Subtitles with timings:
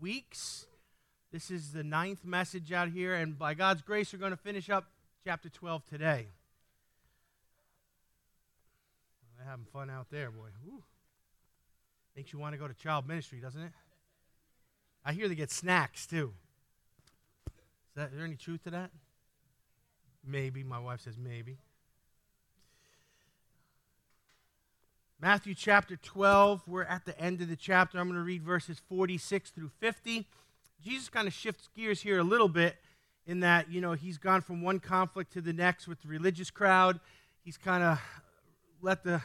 [0.00, 0.66] weeks.
[1.32, 4.68] This is the ninth message out here, and by God's grace, we're going to finish
[4.68, 4.86] up
[5.24, 6.26] chapter 12 today.
[9.36, 10.48] They're having fun out there, boy.
[12.16, 13.72] Makes you want to go to child ministry, doesn't it?
[15.04, 16.32] I hear they get snacks too.
[17.46, 17.52] Is,
[17.96, 18.90] that, is there any truth to that?
[20.26, 20.62] Maybe.
[20.62, 21.58] My wife says maybe.
[25.22, 27.98] Matthew chapter 12, we're at the end of the chapter.
[27.98, 30.26] I'm going to read verses 46 through 50.
[30.82, 32.76] Jesus kind of shifts gears here a little bit
[33.26, 36.50] in that, you know, he's gone from one conflict to the next with the religious
[36.50, 37.00] crowd.
[37.44, 38.00] He's kind of
[38.80, 39.20] let the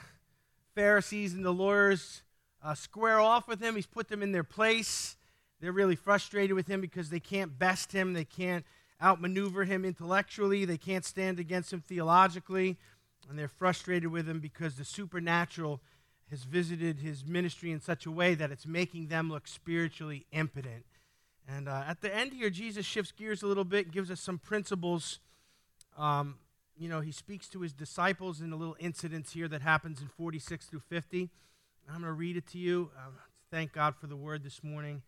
[0.75, 2.23] Pharisees and the lawyers
[2.61, 3.77] uh, square off with him.
[3.77, 5.15] He's put them in their place.
[5.61, 8.65] They're really frustrated with him because they can't best him, they can't
[9.01, 12.77] outmaneuver him intellectually, they can't stand against him theologically
[13.29, 15.81] and they're frustrated with him because the supernatural
[16.29, 20.85] has visited his ministry in such a way that it's making them look spiritually impotent.
[21.47, 24.39] And uh, at the end here, Jesus shifts gears a little bit, gives us some
[24.39, 25.19] principles.
[25.97, 26.39] Um,
[26.77, 30.07] you know, he speaks to his disciples in a little incidents here that happens in
[30.07, 31.29] 46 through 50.
[31.87, 32.89] I'm going to read it to you.
[32.97, 33.11] Uh,
[33.51, 35.03] thank God for the word this morning,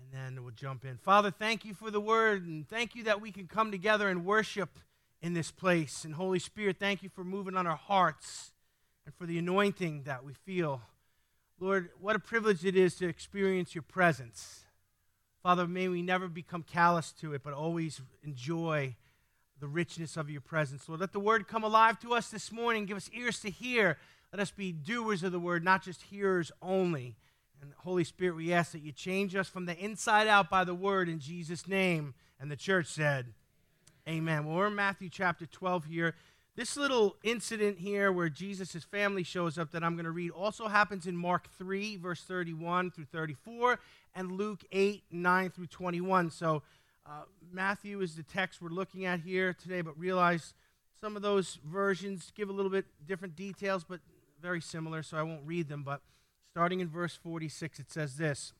[0.00, 0.96] and then we'll jump in.
[0.96, 4.24] Father, thank you for the word, and thank you that we can come together and
[4.24, 4.78] worship
[5.24, 6.04] in this place.
[6.04, 8.52] And Holy Spirit, thank you for moving on our hearts
[9.06, 10.82] and for the anointing that we feel.
[11.58, 14.66] Lord, what a privilege it is to experience your presence.
[15.42, 18.96] Father, may we never become callous to it, but always enjoy
[19.60, 20.86] the richness of your presence.
[20.90, 22.84] Lord, let the word come alive to us this morning.
[22.84, 23.96] Give us ears to hear.
[24.30, 27.16] Let us be doers of the word, not just hearers only.
[27.62, 30.74] And Holy Spirit, we ask that you change us from the inside out by the
[30.74, 32.12] word in Jesus' name.
[32.38, 33.32] And the church said,
[34.06, 34.44] Amen.
[34.44, 36.14] Well, we're in Matthew chapter 12 here.
[36.56, 40.68] This little incident here where Jesus' family shows up that I'm going to read also
[40.68, 43.78] happens in Mark 3, verse 31 through 34,
[44.14, 46.30] and Luke 8, 9 through 21.
[46.30, 46.62] So
[47.06, 50.52] uh, Matthew is the text we're looking at here today, but realize
[51.00, 54.00] some of those versions give a little bit different details, but
[54.38, 55.82] very similar, so I won't read them.
[55.82, 56.02] But
[56.50, 58.52] starting in verse 46, it says this.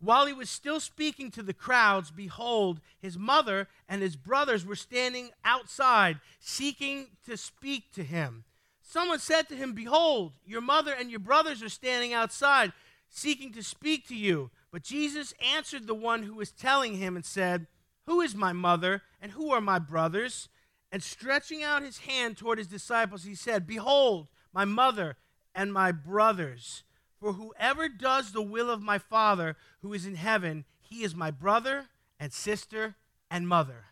[0.00, 4.76] While he was still speaking to the crowds, behold, his mother and his brothers were
[4.76, 8.44] standing outside, seeking to speak to him.
[8.82, 12.72] Someone said to him, Behold, your mother and your brothers are standing outside,
[13.08, 14.50] seeking to speak to you.
[14.70, 17.66] But Jesus answered the one who was telling him and said,
[18.04, 20.48] Who is my mother and who are my brothers?
[20.92, 25.16] And stretching out his hand toward his disciples, he said, Behold, my mother
[25.54, 26.84] and my brothers.
[27.18, 31.30] For whoever does the will of my Father who is in heaven, he is my
[31.30, 31.86] brother
[32.20, 32.96] and sister
[33.30, 33.86] and mother.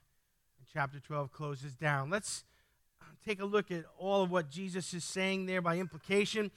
[0.58, 2.10] And chapter 12 closes down.
[2.10, 2.44] Let's
[3.24, 6.50] take a look at all of what Jesus is saying there by implication.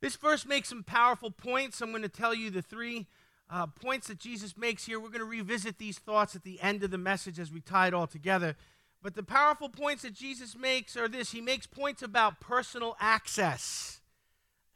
[0.00, 1.80] This verse makes some powerful points.
[1.80, 3.06] I'm going to tell you the three
[3.50, 5.00] uh, points that Jesus makes here.
[5.00, 7.88] We're going to revisit these thoughts at the end of the message as we tie
[7.88, 8.56] it all together.
[9.02, 13.97] But the powerful points that Jesus makes are this He makes points about personal access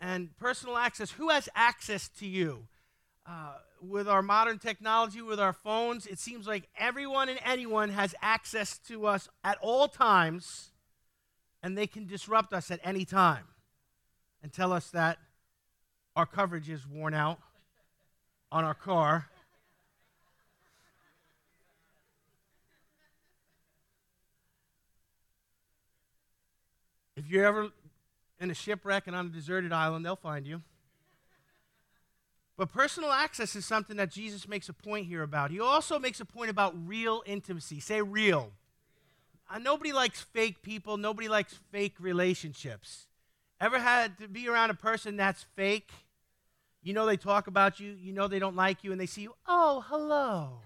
[0.03, 1.13] and personal access.
[1.13, 2.67] Who has access to you?
[3.25, 8.15] Uh, with our modern technology, with our phones, it seems like everyone and anyone has
[8.21, 10.73] access to us at all times,
[11.63, 13.45] and they can disrupt us at any time
[14.43, 15.19] and tell us that
[16.17, 17.39] our coverage is worn out
[18.51, 19.29] on our car.
[27.17, 27.69] If you're ever
[28.43, 30.63] in a shipwreck and on a deserted island, they'll find you.
[32.57, 35.51] But personal access is something that Jesus makes a point here about.
[35.51, 37.81] He also makes a point about real intimacy.
[37.81, 38.51] Say real.
[39.51, 43.07] Uh, nobody likes fake people, nobody likes fake relationships.
[43.61, 45.91] Ever had to be around a person that's fake?
[46.83, 49.23] You know they talk about you, you know they don't like you, and they see
[49.23, 50.61] you, oh, hello.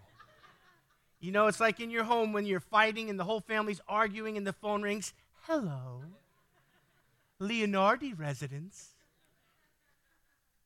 [1.20, 4.36] You know, it's like in your home when you're fighting and the whole family's arguing
[4.36, 6.02] and the phone rings, hello.
[7.40, 8.90] Leonardi residence.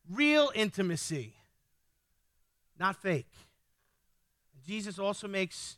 [0.09, 1.35] Real intimacy,
[2.79, 3.31] not fake.
[4.65, 5.77] Jesus also makes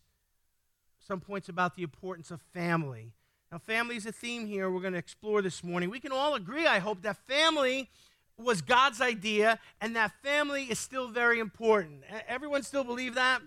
[1.06, 3.12] some points about the importance of family.
[3.52, 5.90] Now, family is a theme here we're going to explore this morning.
[5.90, 7.90] We can all agree, I hope, that family
[8.38, 12.04] was God's idea and that family is still very important.
[12.28, 13.42] Everyone still believe that?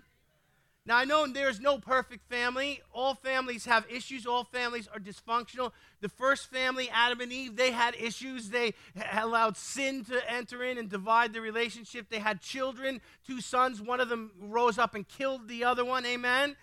[0.87, 2.81] Now, I know there's no perfect family.
[2.93, 5.73] All families have issues, all families are dysfunctional.
[5.99, 8.49] The first family, Adam and Eve, they had issues.
[8.49, 8.73] They
[9.11, 12.07] allowed sin to enter in and divide the relationship.
[12.09, 13.81] They had children, two sons.
[13.81, 16.05] One of them rose up and killed the other one.
[16.05, 16.55] Amen.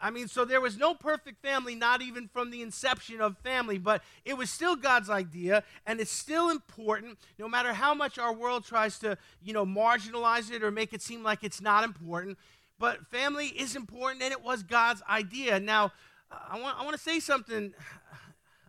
[0.00, 3.78] I mean, so there was no perfect family, not even from the inception of family,
[3.78, 8.32] but it was still God's idea, and it's still important, no matter how much our
[8.32, 12.38] world tries to, you know, marginalize it or make it seem like it's not important.
[12.78, 15.58] But family is important, and it was God's idea.
[15.58, 15.92] Now,
[16.30, 17.74] I want, I want to say something.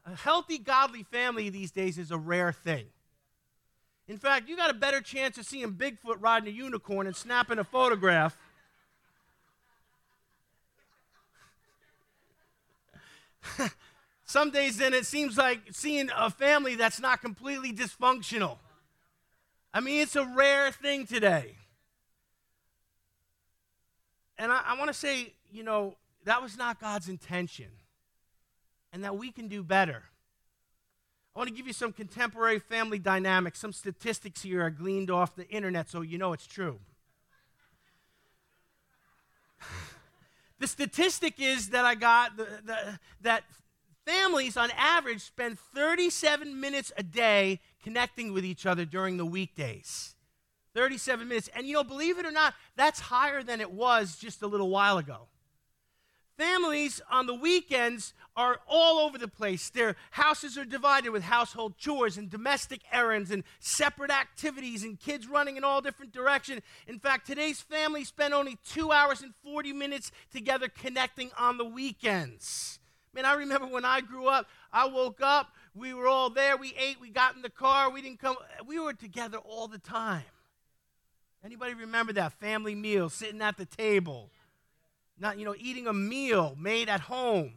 [0.05, 2.85] A healthy, godly family these days is a rare thing.
[4.07, 7.59] In fact, you got a better chance of seeing Bigfoot riding a unicorn and snapping
[7.59, 8.35] a photograph
[14.25, 18.57] Some days then it seems like seeing a family that's not completely dysfunctional.
[19.73, 21.55] I mean, it's a rare thing today.
[24.39, 27.67] And I, I want to say, you know, that was not God's intention,
[28.91, 30.03] and that we can do better.
[31.35, 33.59] I want to give you some contemporary family dynamics.
[33.59, 36.79] Some statistics here are gleaned off the internet, so you know it's true.
[40.59, 43.45] The statistic is that I got the, the, that
[44.05, 50.15] families on average spend 37 minutes a day connecting with each other during the weekdays.
[50.79, 51.49] 37 minutes.
[51.53, 54.69] And you know, believe it or not, that's higher than it was just a little
[54.69, 55.27] while ago.
[56.37, 59.69] Families on the weekends are all over the place.
[59.69, 65.27] Their houses are divided with household chores and domestic errands and separate activities and kids
[65.27, 66.61] running in all different directions.
[66.87, 71.65] In fact, today's families spend only two hours and 40 minutes together connecting on the
[71.65, 72.79] weekends.
[73.13, 76.73] Man, I remember when I grew up, I woke up, we were all there, we
[76.79, 80.23] ate, we got in the car, we didn't come, we were together all the time.
[81.43, 84.29] Anybody remember that family meal, sitting at the table?
[85.17, 87.53] Not, you know, eating a meal made at home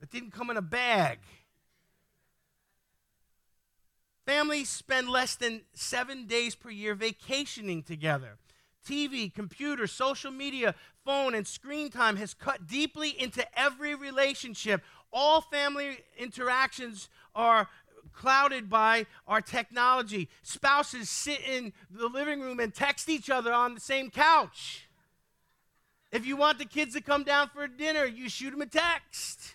[0.00, 1.18] that didn't come in a bag.
[4.26, 8.36] Families spend less than seven days per year vacationing together.
[8.86, 10.74] TV, computer, social media,
[11.04, 14.82] phone, and screen time has cut deeply into every relationship.
[15.12, 17.68] All family interactions are
[18.12, 20.28] clouded by our technology.
[20.42, 24.88] Spouses sit in the living room and text each other on the same couch.
[26.12, 29.54] If you want the kids to come down for dinner, you shoot them a text.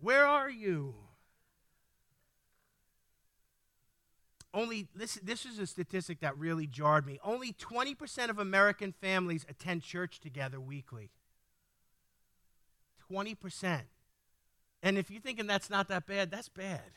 [0.00, 0.94] Where are you?
[4.52, 7.18] Only this, this is a statistic that really jarred me.
[7.22, 11.10] Only 20% of American families attend church together weekly.
[13.12, 13.82] 20%.
[14.82, 16.92] And if you're thinking that's not that bad, that's bad.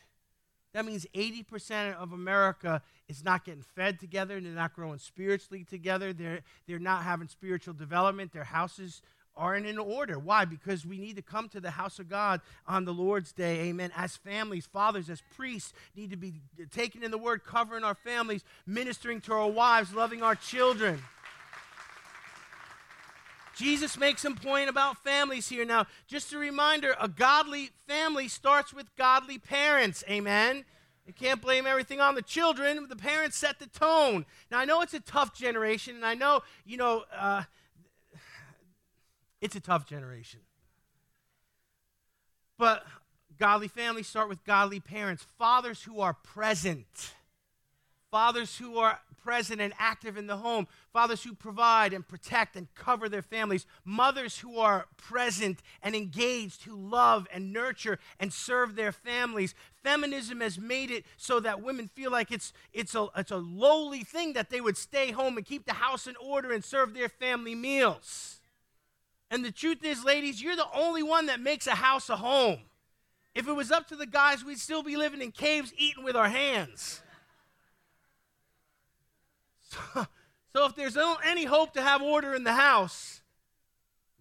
[0.73, 4.37] That means 80% of America is not getting fed together.
[4.37, 6.13] and They're not growing spiritually together.
[6.13, 8.33] They're, they're not having spiritual development.
[8.33, 9.01] Their houses
[9.35, 10.19] aren't in order.
[10.19, 10.45] Why?
[10.45, 13.61] Because we need to come to the house of God on the Lord's day.
[13.61, 13.91] Amen.
[13.95, 16.33] As families, fathers, as priests, need to be
[16.71, 21.01] taken in the word, covering our families, ministering to our wives, loving our children.
[23.59, 25.65] Jesus makes some point about families here.
[25.65, 30.01] Now, just a reminder a godly family starts with godly parents.
[30.09, 30.63] Amen.
[31.05, 32.87] You can't blame everything on the children.
[32.87, 34.25] The parents set the tone.
[34.49, 37.43] Now, I know it's a tough generation, and I know, you know, uh,
[39.41, 40.39] it's a tough generation.
[42.57, 42.85] But
[43.37, 47.13] godly families start with godly parents, fathers who are present,
[48.09, 52.73] fathers who are present and active in the home, fathers who provide and protect and
[52.75, 58.75] cover their families, mothers who are present and engaged, who love and nurture and serve
[58.75, 59.53] their families.
[59.83, 64.03] Feminism has made it so that women feel like it's, it's, a, it's a lowly
[64.03, 67.09] thing that they would stay home and keep the house in order and serve their
[67.09, 68.39] family meals.
[69.31, 72.59] And the truth is, ladies, you're the only one that makes a house a home.
[73.35, 76.15] If it was up to the guys, we'd still be living in caves eating with
[76.15, 77.01] our hands.
[79.69, 79.79] So,
[80.53, 83.21] so if there's any hope to have order in the house,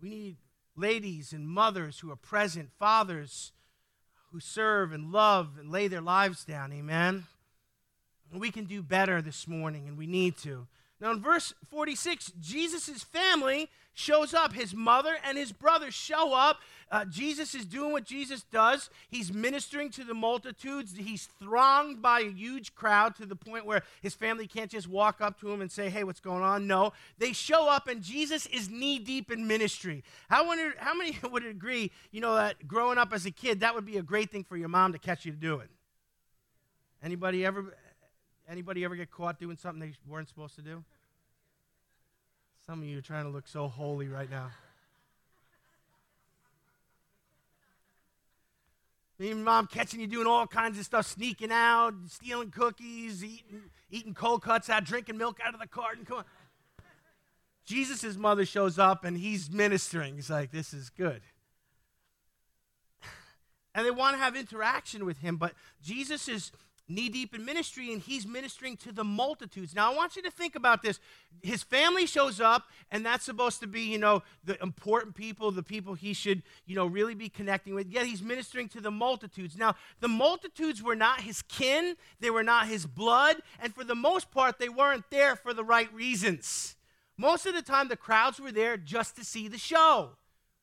[0.00, 0.36] we need
[0.76, 3.52] ladies and mothers who are present, fathers
[4.30, 6.72] who serve and love and lay their lives down.
[6.72, 7.26] Amen.
[8.32, 10.66] We can do better this morning, and we need to.
[11.00, 14.52] Now, in verse 46, Jesus' family shows up.
[14.52, 16.60] His mother and his brother show up.
[16.90, 18.88] Uh, Jesus is doing what Jesus does.
[19.10, 20.94] He's ministering to the multitudes.
[20.96, 25.20] He's thronged by a huge crowd to the point where his family can't just walk
[25.20, 26.66] up to him and say, Hey, what's going on?
[26.66, 26.92] No.
[27.18, 30.02] They show up, and Jesus is knee deep in ministry.
[30.30, 33.74] How, wonder, how many would agree, you know, that growing up as a kid, that
[33.74, 35.68] would be a great thing for your mom to catch you doing?
[37.02, 37.74] Anybody ever,
[38.48, 40.82] Anybody ever get caught doing something they weren't supposed to do?
[42.68, 44.50] Some of you are trying to look so holy right now.
[49.18, 53.62] Me and mom catching you doing all kinds of stuff, sneaking out, stealing cookies, eating,
[53.90, 56.04] eating cold cuts out, drinking milk out of the carton.
[56.04, 56.24] Come on.
[57.64, 60.16] Jesus' mother shows up and he's ministering.
[60.16, 61.22] He's like, this is good.
[63.74, 66.50] And they want to have interaction with him, but Jesus is
[66.88, 69.74] knee deep in ministry and he's ministering to the multitudes.
[69.74, 70.98] Now, I want you to think about this.
[71.42, 75.62] His family shows up, and that's supposed to be, you know, the important people, the
[75.62, 77.88] people he should, you know, really be connecting with.
[77.88, 79.56] Yet he's ministering to the multitudes.
[79.56, 83.94] Now, the multitudes were not his kin, they were not his blood, and for the
[83.94, 86.76] most part, they weren't there for the right reasons.
[87.16, 90.10] Most of the time, the crowds were there just to see the show.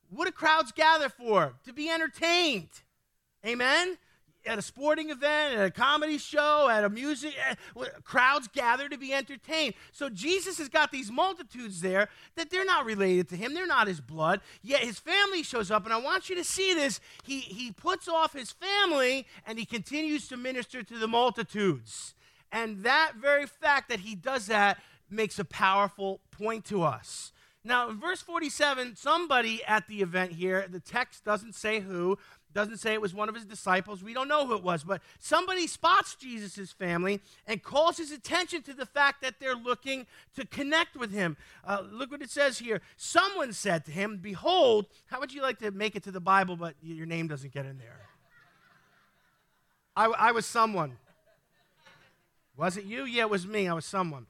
[0.08, 1.54] What do crowds gather for?
[1.64, 2.70] To be entertained.
[3.44, 3.98] Amen?
[4.46, 7.54] At a sporting event, at a comedy show, at a music, eh,
[8.04, 9.74] crowds gather to be entertained.
[9.92, 13.88] So Jesus has got these multitudes there that they're not related to him, they're not
[13.88, 14.40] his blood.
[14.62, 17.00] Yet his family shows up, and I want you to see this.
[17.24, 22.14] He, he puts off his family and he continues to minister to the multitudes.
[22.52, 24.78] And that very fact that he does that
[25.10, 27.32] makes a powerful point to us.
[27.66, 32.16] Now, in verse 47, somebody at the event here, the text doesn't say who,
[32.56, 34.02] doesn't say it was one of his disciples.
[34.02, 38.62] We don't know who it was, but somebody spots Jesus' family and calls his attention
[38.62, 41.36] to the fact that they're looking to connect with him.
[41.62, 42.80] Uh, look what it says here.
[42.96, 46.56] Someone said to him, Behold, how would you like to make it to the Bible,
[46.56, 48.00] but your name doesn't get in there?
[49.94, 50.96] I, I was someone.
[52.56, 53.04] Was it you?
[53.04, 53.68] Yeah, it was me.
[53.68, 54.24] I was someone.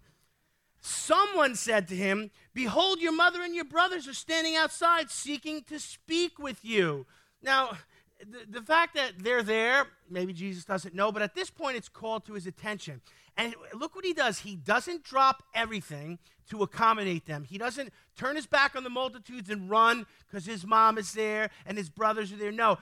[0.81, 5.79] Someone said to him, Behold, your mother and your brothers are standing outside seeking to
[5.79, 7.07] speak with you.
[7.41, 7.79] Now,
[8.21, 11.89] the, the fact that they're there, maybe Jesus doesn't know, but at this point it's
[11.89, 13.01] called to his attention.
[13.37, 14.39] And look what he does.
[14.41, 16.19] He doesn't drop everything
[16.49, 17.45] to accommodate them.
[17.45, 21.51] He doesn't turn his back on the multitudes and run because his mom is there
[21.67, 22.53] and his brothers are there.
[22.53, 22.77] No, uh,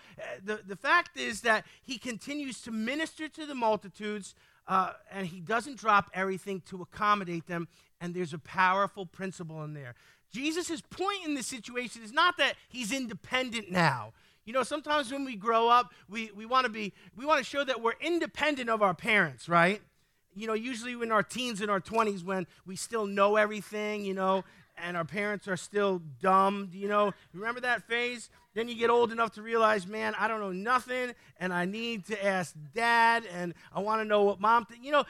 [0.45, 4.35] the, the fact is that he continues to minister to the multitudes
[4.69, 7.69] uh, and he doesn't drop everything to accommodate them.
[8.01, 9.95] And there's a powerful principle in there.
[10.31, 14.13] Jesus' point in this situation is not that he's independent now.
[14.45, 17.45] You know, sometimes when we grow up, we, we want to be, we want to
[17.45, 19.81] show that we're independent of our parents, right?
[20.35, 24.15] You know, usually in our teens and our 20s when we still know everything, you
[24.15, 24.45] know,
[24.77, 27.13] and our parents are still dumb, you know.
[27.33, 28.29] Remember that phase?
[28.55, 32.07] Then you get old enough to realize, man, I don't know nothing, and I need
[32.07, 34.85] to ask dad, and I want to know what mom thinks.
[34.85, 35.05] You know,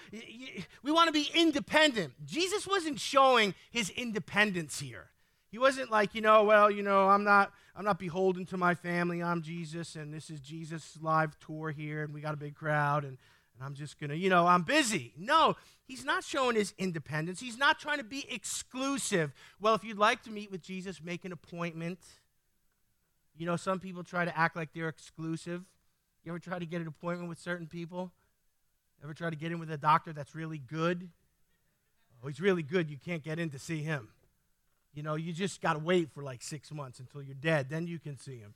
[0.82, 2.14] we want to be independent.
[2.24, 5.08] Jesus wasn't showing his independence here.
[5.54, 8.74] He wasn't like, you know, well, you know, I'm not I'm not beholden to my
[8.74, 9.22] family.
[9.22, 13.04] I'm Jesus, and this is Jesus' live tour here, and we got a big crowd,
[13.04, 13.16] and,
[13.54, 15.12] and I'm just gonna, you know, I'm busy.
[15.16, 15.54] No,
[15.86, 17.38] he's not showing his independence.
[17.38, 19.32] He's not trying to be exclusive.
[19.60, 22.00] Well, if you'd like to meet with Jesus, make an appointment.
[23.36, 25.62] You know, some people try to act like they're exclusive.
[26.24, 28.10] You ever try to get an appointment with certain people?
[29.04, 31.10] Ever try to get in with a doctor that's really good?
[32.24, 32.90] Oh, he's really good.
[32.90, 34.08] You can't get in to see him.
[34.94, 37.68] You know, you just got to wait for like six months until you're dead.
[37.68, 38.54] Then you can see him.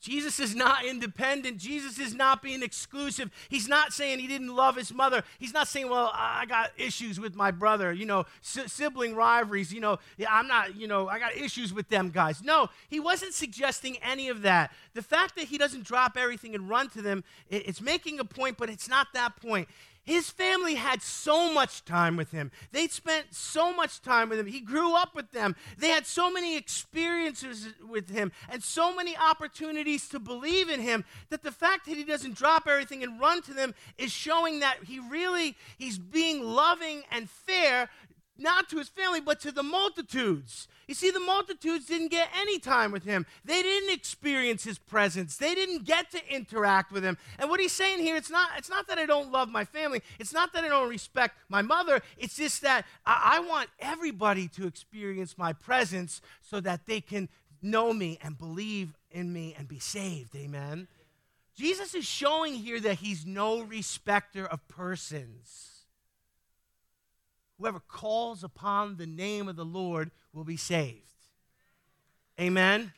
[0.00, 1.58] Jesus is not independent.
[1.58, 3.30] Jesus is not being exclusive.
[3.48, 5.22] He's not saying he didn't love his mother.
[5.38, 9.80] He's not saying, well, I got issues with my brother, you know, sibling rivalries, you
[9.80, 12.42] know, I'm not, you know, I got issues with them guys.
[12.42, 14.72] No, he wasn't suggesting any of that.
[14.94, 18.58] The fact that he doesn't drop everything and run to them, it's making a point,
[18.58, 19.68] but it's not that point.
[20.04, 22.50] His family had so much time with him.
[22.72, 24.46] They spent so much time with him.
[24.46, 25.54] He grew up with them.
[25.78, 31.04] They had so many experiences with him and so many opportunities to believe in him
[31.30, 34.78] that the fact that he doesn't drop everything and run to them is showing that
[34.84, 37.88] he really he's being loving and fair
[38.38, 40.66] not to his family, but to the multitudes.
[40.88, 43.26] You see, the multitudes didn't get any time with him.
[43.44, 45.36] They didn't experience his presence.
[45.36, 47.16] They didn't get to interact with him.
[47.38, 50.02] And what he's saying here, it's not, it's not that I don't love my family.
[50.18, 52.00] It's not that I don't respect my mother.
[52.18, 57.28] It's just that I, I want everybody to experience my presence so that they can
[57.60, 60.34] know me and believe in me and be saved.
[60.34, 60.88] Amen.
[61.54, 65.71] Jesus is showing here that he's no respecter of persons.
[67.62, 70.98] Whoever calls upon the name of the Lord will be saved.
[72.40, 72.92] Amen?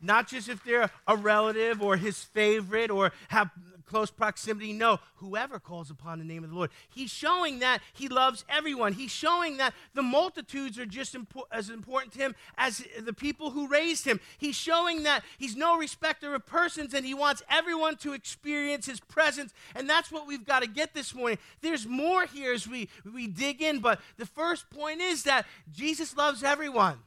[0.00, 3.50] Not just if they're a relative or his favorite or have
[3.94, 4.72] close proximity.
[4.72, 6.70] No, whoever calls upon the name of the Lord.
[6.92, 8.92] He's showing that he loves everyone.
[8.92, 13.50] He's showing that the multitudes are just impo- as important to him as the people
[13.50, 14.18] who raised him.
[14.36, 18.98] He's showing that he's no respecter of persons and he wants everyone to experience his
[18.98, 19.54] presence.
[19.76, 21.38] And that's what we've got to get this morning.
[21.60, 26.16] There's more here as we, we dig in, but the first point is that Jesus
[26.16, 26.98] loves everyone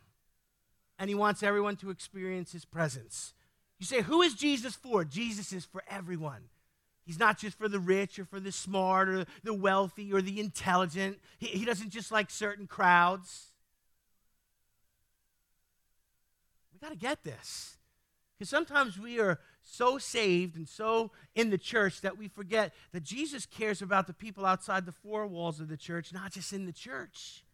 [0.98, 3.34] and he wants everyone to experience his presence.
[3.78, 5.04] You say, Who is Jesus for?
[5.04, 6.44] Jesus is for everyone.
[7.08, 10.42] He's not just for the rich or for the smart or the wealthy or the
[10.42, 11.20] intelligent.
[11.40, 13.54] He, he doesn't just like certain crowds.
[16.74, 17.78] We got to get this.
[18.38, 23.04] Because sometimes we are so saved and so in the church that we forget that
[23.04, 26.66] Jesus cares about the people outside the four walls of the church, not just in
[26.66, 27.46] the church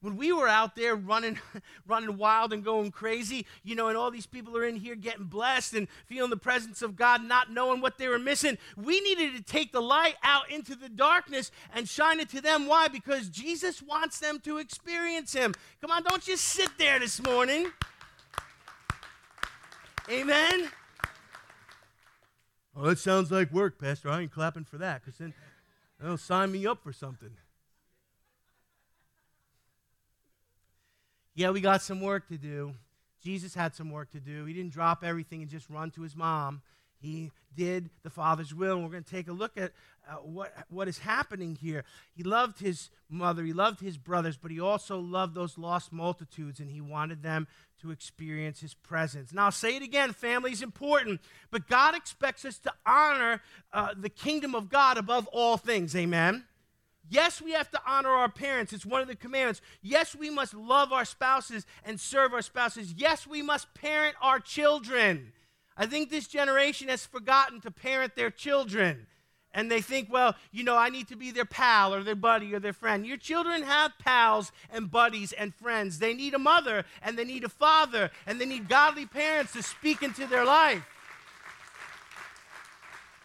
[0.00, 1.38] when we were out there running,
[1.86, 5.24] running wild and going crazy, you know, and all these people are in here getting
[5.24, 9.36] blessed and feeling the presence of God, not knowing what they were missing, we needed
[9.36, 12.66] to take the light out into the darkness and shine it to them.
[12.66, 12.88] Why?
[12.88, 15.54] Because Jesus wants them to experience Him.
[15.80, 17.72] Come on, don't just sit there this morning.
[20.10, 20.70] Amen.
[22.74, 24.08] Oh, that sounds like work, Pastor.
[24.08, 25.34] I ain't clapping for that because then
[26.00, 27.30] they'll sign me up for something.
[31.38, 32.74] Yeah, we got some work to do.
[33.22, 34.44] Jesus had some work to do.
[34.46, 36.62] He didn't drop everything and just run to his mom.
[37.00, 38.74] He did the Father's will.
[38.74, 39.70] And we're going to take a look at
[40.10, 41.84] uh, what, what is happening here.
[42.12, 46.58] He loved his mother, he loved his brothers, but he also loved those lost multitudes,
[46.58, 47.46] and he wanted them
[47.82, 49.32] to experience his presence.
[49.32, 51.20] Now, I'll say it again family is important,
[51.52, 53.42] but God expects us to honor
[53.72, 55.94] uh, the kingdom of God above all things.
[55.94, 56.46] Amen.
[57.10, 58.72] Yes, we have to honor our parents.
[58.72, 59.60] It's one of the commandments.
[59.82, 62.94] Yes, we must love our spouses and serve our spouses.
[62.96, 65.32] Yes, we must parent our children.
[65.76, 69.06] I think this generation has forgotten to parent their children.
[69.52, 72.54] And they think, well, you know, I need to be their pal or their buddy
[72.54, 73.06] or their friend.
[73.06, 75.98] Your children have pals and buddies and friends.
[75.98, 79.62] They need a mother and they need a father and they need godly parents to
[79.62, 80.84] speak into their life.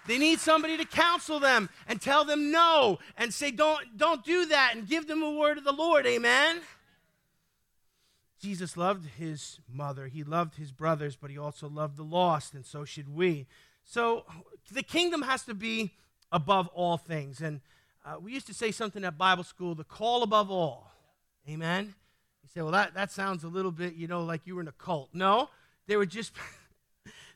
[0.07, 4.45] They need somebody to counsel them and tell them no and say, don't, don't do
[4.47, 6.05] that and give them a word of the Lord.
[6.05, 6.61] Amen.
[8.41, 12.65] Jesus loved his mother, he loved his brothers, but he also loved the lost, and
[12.65, 13.47] so should we.
[13.85, 14.25] So
[14.69, 15.93] the kingdom has to be
[16.29, 17.39] above all things.
[17.39, 17.61] And
[18.05, 20.91] uh, we used to say something at Bible school the call above all.
[21.49, 21.95] Amen.
[22.43, 24.67] You say, well, that, that sounds a little bit, you know, like you were in
[24.67, 25.09] a cult.
[25.13, 25.49] No,
[25.87, 26.33] they were just.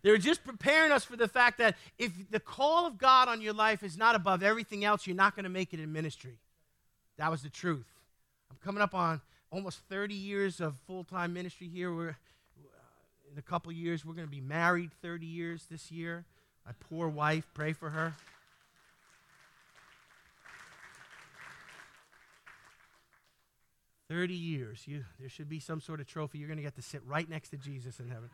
[0.03, 3.41] They were just preparing us for the fact that if the call of God on
[3.41, 6.37] your life is not above everything else, you're not going to make it in ministry.
[7.17, 7.87] That was the truth.
[8.51, 11.93] I'm coming up on almost 30 years of full time ministry here.
[11.93, 16.25] We're, uh, in a couple years, we're going to be married 30 years this year.
[16.65, 18.13] My poor wife, pray for her.
[24.09, 24.83] Thirty years.
[24.85, 26.37] You, there should be some sort of trophy.
[26.37, 28.29] You're going to get to sit right next to Jesus in heaven.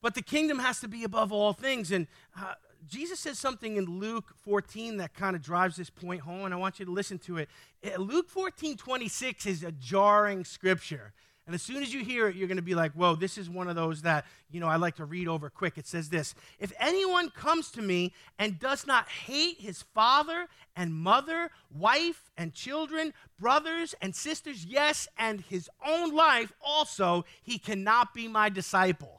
[0.00, 1.90] But the kingdom has to be above all things.
[1.90, 2.06] And
[2.38, 2.54] uh,
[2.86, 6.56] Jesus says something in Luke 14 that kind of drives this point home, and I
[6.56, 7.48] want you to listen to it.
[7.84, 11.12] Uh, Luke 14 26 is a jarring scripture.
[11.48, 13.48] And as soon as you hear it, you're going to be like, whoa, this is
[13.48, 15.78] one of those that, you know, I like to read over quick.
[15.78, 20.92] It says this If anyone comes to me and does not hate his father and
[20.92, 28.12] mother, wife and children, brothers and sisters, yes, and his own life also, he cannot
[28.12, 29.17] be my disciple.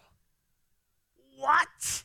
[1.39, 2.03] What?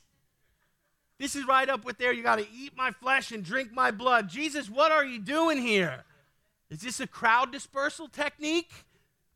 [1.19, 2.13] This is right up with there.
[2.13, 4.29] You got to eat my flesh and drink my blood.
[4.29, 6.05] Jesus, what are you doing here?
[6.71, 8.71] Is this a crowd dispersal technique?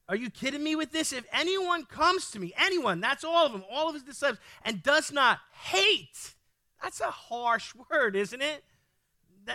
[0.08, 1.12] Are you kidding me with this?
[1.12, 4.82] If anyone comes to me, anyone, that's all of them, all of his disciples, and
[4.82, 6.34] does not hate,
[6.82, 8.64] that's a harsh word, isn't it?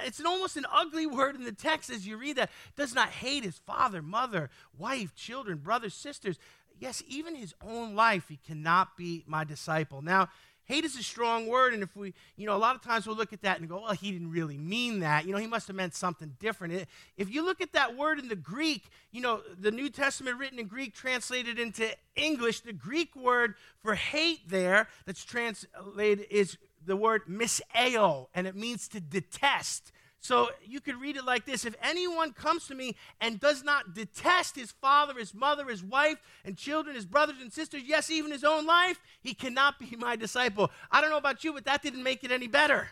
[0.06, 2.50] It's an almost an ugly word in the text as you read that.
[2.76, 6.40] Does not hate his father, mother, wife, children, brothers, sisters
[6.80, 10.02] yes, even his own life, he cannot be my disciple.
[10.02, 10.30] Now,
[10.66, 13.18] hate is a strong word, and if we, you know, a lot of times we'll
[13.18, 15.26] look at that and go, well, he didn't really mean that.
[15.26, 16.88] You know, he must have meant something different.
[17.18, 20.60] If you look at that word in the Greek, you know, the New Testament written
[20.60, 26.96] in Greek translated into English, the Greek word for hate there that's translated is the
[26.96, 29.92] word miseo, and it means to detest.
[30.24, 33.94] So you could read it like this If anyone comes to me and does not
[33.94, 38.32] detest his father, his mother, his wife, and children, his brothers and sisters, yes, even
[38.32, 40.72] his own life, he cannot be my disciple.
[40.90, 42.88] I don't know about you, but that didn't make it any better.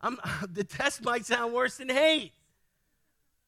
[0.00, 0.18] I'm,
[0.52, 2.32] detest might sound worse than hate.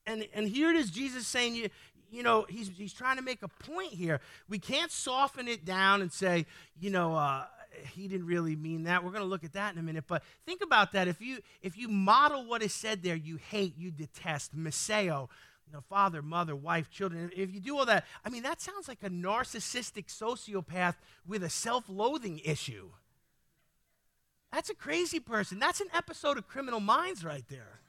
[0.06, 1.68] And, and here it is Jesus saying, you,
[2.12, 4.20] you know, he's, he's trying to make a point here.
[4.48, 6.46] We can't soften it down and say,
[6.80, 7.46] you know, uh,
[7.94, 9.04] he didn't really mean that.
[9.04, 10.04] We're going to look at that in a minute.
[10.06, 11.08] But think about that.
[11.08, 15.28] If you if you model what is said there, you hate, you detest, miseo,
[15.66, 17.30] you know, father, mother, wife, children.
[17.36, 21.50] If you do all that, I mean, that sounds like a narcissistic sociopath with a
[21.50, 22.90] self-loathing issue.
[24.52, 25.58] That's a crazy person.
[25.58, 27.80] That's an episode of Criminal Minds right there.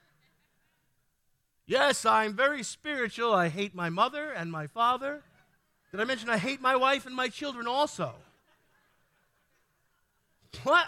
[1.66, 3.34] Yes, I'm very spiritual.
[3.34, 5.24] I hate my mother and my father.
[5.92, 8.16] Did I mention I hate my wife and my children also?
[10.62, 10.88] What?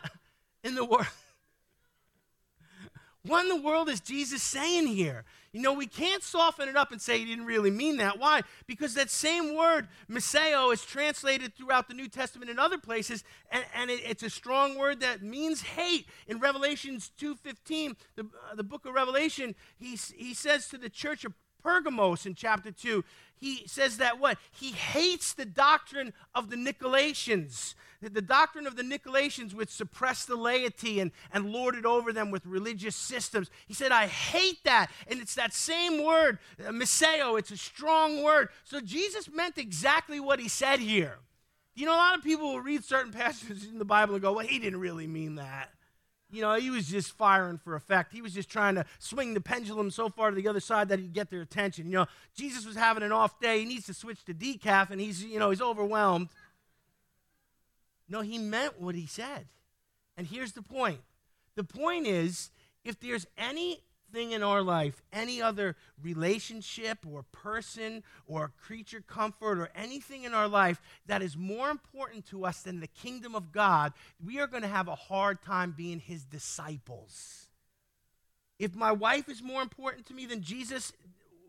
[0.66, 1.06] in the world?
[3.26, 5.24] what in the world is Jesus saying here?
[5.54, 8.20] You know, we can't soften it up and say he didn't really mean that.
[8.20, 8.42] Why?
[8.68, 13.64] Because that same word, miseo, is translated throughout the New Testament in other places, and,
[13.74, 16.08] and it, it's a strong word that means hate.
[16.28, 21.24] In Revelations 2.15, the, uh, the book of Revelation, he, he says to the church
[21.24, 23.04] of Pergamos in chapter 2,
[23.38, 24.38] he says that what?
[24.52, 27.76] He hates the doctrine of the Nicolaitans.
[28.02, 32.46] The doctrine of the Nicolaitans, which suppressed the laity and, and lorded over them with
[32.46, 33.50] religious systems.
[33.68, 34.92] He said, I hate that.
[35.08, 38.50] And it's that same word, uh, miseo, it's a strong word.
[38.64, 41.18] So Jesus meant exactly what he said here.
[41.74, 44.34] You know, a lot of people will read certain passages in the Bible and go,
[44.34, 45.75] well, he didn't really mean that.
[46.36, 48.12] You know, he was just firing for effect.
[48.12, 51.00] He was just trying to swing the pendulum so far to the other side that
[51.00, 51.86] he'd get their attention.
[51.88, 53.60] You know, Jesus was having an off day.
[53.60, 56.28] He needs to switch to decaf, and he's, you know, he's overwhelmed.
[58.10, 59.48] No, he meant what he said.
[60.18, 61.00] And here's the point
[61.56, 62.52] the point is
[62.84, 63.80] if there's any
[64.12, 70.34] thing in our life, any other relationship or person or creature comfort or anything in
[70.34, 74.48] our life that is more important to us than the kingdom of God, we are
[74.48, 77.48] going to have a hard time being his disciples.
[78.58, 80.94] If my wife is more important to me than Jesus,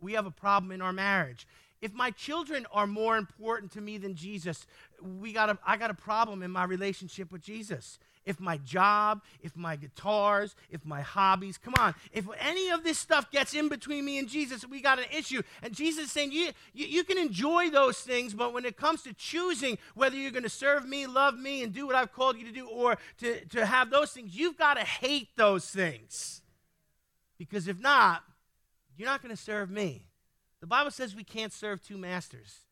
[0.00, 1.46] we have a problem in our marriage.
[1.80, 4.66] If my children are more important to me than Jesus,
[5.00, 9.22] we got a, I got a problem in my relationship with Jesus if my job,
[9.40, 13.68] if my guitars, if my hobbies, come on, if any of this stuff gets in
[13.68, 15.42] between me and Jesus, we got an issue.
[15.62, 19.02] And Jesus is saying, you, you, you can enjoy those things, but when it comes
[19.02, 22.36] to choosing whether you're going to serve me, love me, and do what I've called
[22.36, 26.42] you to do, or to, to have those things, you've got to hate those things.
[27.38, 28.24] Because if not,
[28.96, 30.06] you're not going to serve me.
[30.60, 32.65] The Bible says we can't serve two masters.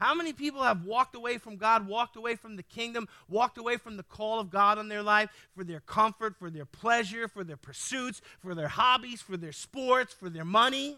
[0.00, 3.76] How many people have walked away from God, walked away from the kingdom, walked away
[3.76, 7.44] from the call of God on their life for their comfort, for their pleasure, for
[7.44, 10.96] their pursuits, for their hobbies, for their sports, for their money?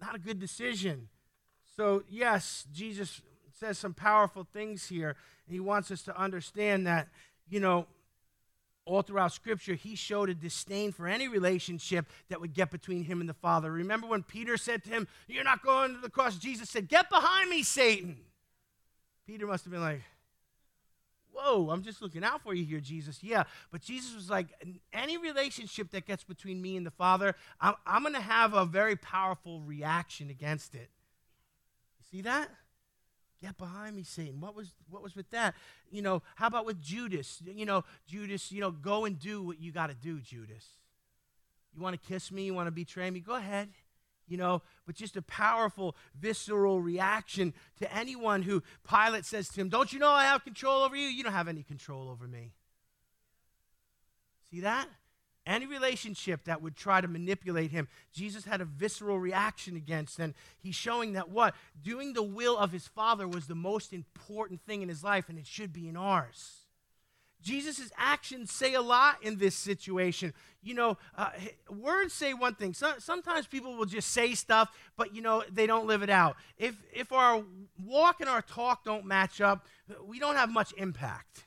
[0.00, 1.08] Not a good decision.
[1.76, 3.20] So, yes, Jesus
[3.52, 5.16] says some powerful things here.
[5.46, 7.08] He wants us to understand that,
[7.50, 7.86] you know,
[8.84, 13.20] all throughout Scripture, he showed a disdain for any relationship that would get between him
[13.20, 13.70] and the Father.
[13.70, 16.36] Remember when Peter said to him, You're not going to the cross?
[16.36, 18.16] Jesus said, Get behind me, Satan.
[19.26, 20.02] Peter must have been like,
[21.32, 23.22] Whoa, I'm just looking out for you here, Jesus.
[23.22, 24.48] Yeah, but Jesus was like,
[24.92, 28.64] Any relationship that gets between me and the Father, I'm, I'm going to have a
[28.64, 30.90] very powerful reaction against it.
[31.98, 32.50] You see that?
[33.42, 34.40] Get behind me, Satan.
[34.40, 35.54] What was what was with that?
[35.90, 37.42] You know, how about with Judas?
[37.44, 40.64] You know, Judas, you know, go and do what you got to do, Judas.
[41.74, 42.44] You want to kiss me?
[42.44, 43.18] You want to betray me?
[43.18, 43.70] Go ahead.
[44.28, 49.68] You know, but just a powerful, visceral reaction to anyone who Pilate says to him,
[49.68, 51.08] Don't you know I have control over you?
[51.08, 52.52] You don't have any control over me.
[54.52, 54.86] See that?
[55.46, 60.18] Any relationship that would try to manipulate him, Jesus had a visceral reaction against.
[60.18, 61.54] And he's showing that what?
[61.82, 65.38] Doing the will of his Father was the most important thing in his life, and
[65.38, 66.58] it should be in ours.
[67.42, 70.32] Jesus' actions say a lot in this situation.
[70.62, 71.30] You know, uh,
[71.68, 72.72] words say one thing.
[72.72, 76.36] So, sometimes people will just say stuff, but, you know, they don't live it out.
[76.56, 77.42] If, if our
[77.84, 79.66] walk and our talk don't match up,
[80.04, 81.46] we don't have much impact.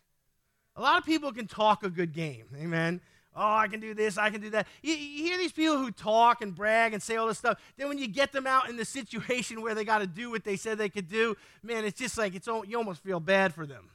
[0.76, 2.48] A lot of people can talk a good game.
[2.58, 3.00] Amen
[3.36, 4.68] oh, I can do this, I can do that.
[4.82, 7.60] You, you, hear these people who talk and brag and say all this stuff.
[7.78, 10.44] Then when you get them out in the situation where they got to do what
[10.44, 13.66] they said they could do, man, it's just like it's you almost feel bad for
[13.66, 13.90] them.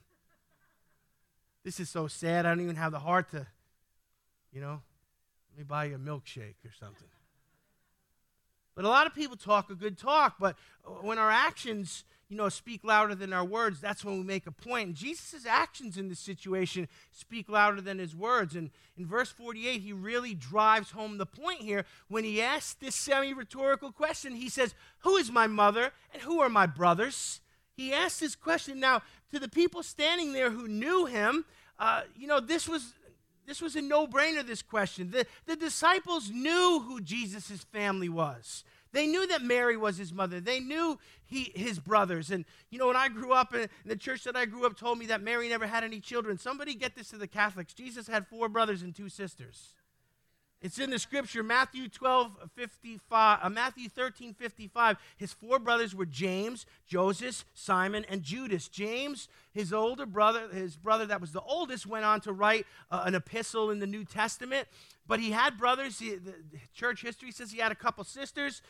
[1.64, 2.46] This is so sad.
[2.46, 3.46] I don't even have the heart to,
[4.52, 4.82] you know,
[5.52, 7.08] let me buy you a milkshake or something.
[8.74, 10.56] But a lot of people talk a good talk, but
[11.02, 14.52] when our actions you know, speak louder than our words, that's when we make a
[14.52, 14.94] point.
[14.94, 18.54] Jesus' actions in this situation speak louder than his words.
[18.54, 22.94] And in verse 48, he really drives home the point here when he asks this
[22.94, 24.36] semi rhetorical question.
[24.36, 27.40] He says, Who is my mother and who are my brothers?
[27.76, 28.78] He asks this question.
[28.78, 31.44] Now, to the people standing there who knew him,
[31.80, 32.94] uh, you know, this was.
[33.46, 35.10] This was a no brainer, this question.
[35.10, 38.62] The, the disciples knew who Jesus' family was.
[38.92, 40.40] They knew that Mary was his mother.
[40.40, 42.30] They knew he, his brothers.
[42.30, 44.98] And, you know, when I grew up, in the church that I grew up told
[44.98, 46.38] me that Mary never had any children.
[46.38, 47.72] Somebody get this to the Catholics.
[47.72, 49.74] Jesus had four brothers and two sisters.
[50.62, 54.98] It's in the scripture, Matthew 12, 55, uh, Matthew 13, 55.
[55.16, 58.68] His four brothers were James, Joseph, Simon, and Judas.
[58.68, 63.04] James, his older brother, his brother that was the oldest, went on to write uh,
[63.06, 64.68] an epistle in the New Testament.
[65.06, 65.98] But he had brothers.
[65.98, 66.18] He,
[66.74, 68.60] church history says he had a couple sisters.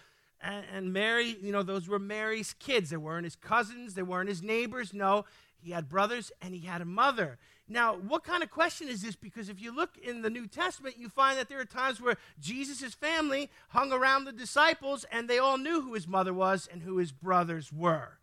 [0.40, 2.90] And, and Mary, you know, those were Mary's kids.
[2.90, 4.94] They weren't his cousins, they weren't his neighbors.
[4.94, 5.24] No,
[5.60, 7.38] he had brothers, and he had a mother.
[7.70, 9.14] Now, what kind of question is this?
[9.14, 12.16] Because if you look in the New Testament, you find that there are times where
[12.40, 16.82] Jesus' family hung around the disciples and they all knew who his mother was and
[16.82, 18.18] who his brothers were.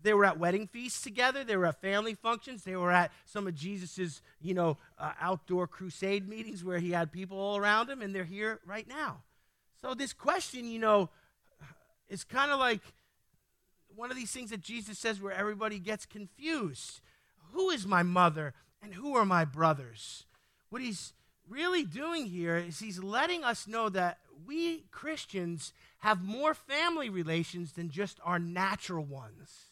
[0.00, 1.42] They were at wedding feasts together.
[1.42, 2.62] They were at family functions.
[2.62, 7.10] They were at some of Jesus's, you know, uh, outdoor crusade meetings where he had
[7.10, 9.22] people all around him, and they're here right now.
[9.80, 11.10] So this question, you know,
[12.08, 12.82] is kind of like
[13.94, 17.00] one of these things that Jesus says where everybody gets confused.
[17.52, 18.54] Who is my mother?
[18.82, 20.24] And who are my brothers?
[20.70, 21.12] What he's
[21.48, 27.72] really doing here is he's letting us know that we Christians have more family relations
[27.72, 29.66] than just our natural ones.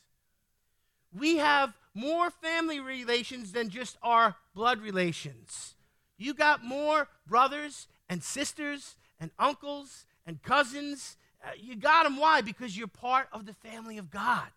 [1.13, 5.75] We have more family relations than just our blood relations.
[6.17, 11.17] You got more brothers and sisters and uncles and cousins.
[11.45, 12.17] Uh, you got them.
[12.17, 12.43] Why?
[12.43, 14.51] Because you're part of the family of God.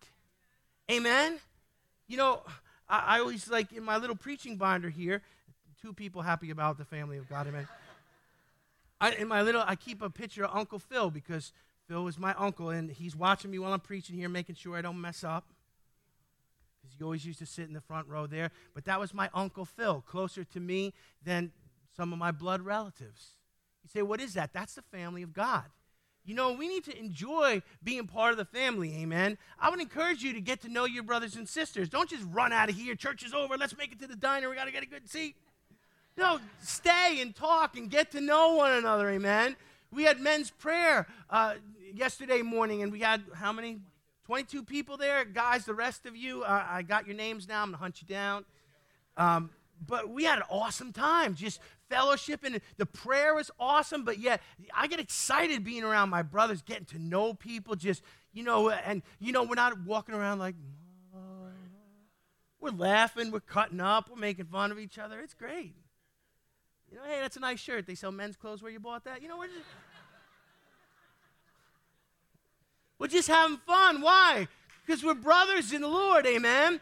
[0.90, 1.40] Amen?
[2.06, 2.42] You know,
[2.88, 5.22] I, I always like in my little preaching binder here,
[5.80, 7.46] two people happy about the family of God.
[7.46, 7.68] Amen.
[9.00, 11.52] I, in my little, I keep a picture of Uncle Phil because
[11.88, 14.82] Phil is my uncle and he's watching me while I'm preaching here, making sure I
[14.82, 15.44] don't mess up.
[16.80, 18.50] Because he always used to sit in the front row there.
[18.74, 20.92] But that was my Uncle Phil, closer to me
[21.22, 21.52] than
[21.96, 23.30] some of my blood relatives.
[23.82, 24.52] You say, what is that?
[24.52, 25.64] That's the family of God.
[26.24, 29.36] You know, we need to enjoy being part of the family, amen.
[29.58, 31.88] I would encourage you to get to know your brothers and sisters.
[31.88, 32.94] Don't just run out of here.
[32.94, 33.58] Church is over.
[33.58, 34.48] Let's make it to the diner.
[34.48, 35.36] We got to get a good seat.
[36.16, 39.56] No, stay and talk and get to know one another, amen.
[39.92, 41.54] We had men's prayer uh,
[41.92, 43.80] yesterday morning, and we had how many?
[44.26, 45.24] 22 people there.
[45.24, 47.62] Guys, the rest of you, uh, I got your names now.
[47.62, 48.46] I'm to hunt you down.
[49.16, 49.50] Um,
[49.86, 54.40] but we had an awesome time just fellowship and the prayer is awesome but yet
[54.74, 59.02] i get excited being around my brothers getting to know people just you know and
[59.20, 60.54] you know we're not walking around like
[62.64, 65.20] we're laughing we're cutting up we're making fun of each other.
[65.20, 65.74] It's great.
[66.90, 67.86] You know hey that's a nice shirt.
[67.86, 69.20] They sell men's clothes where you bought that.
[69.20, 69.68] You know we're just
[72.98, 74.00] we're just having fun.
[74.00, 74.48] Why?
[74.86, 76.80] Because we're brothers in the lord amen?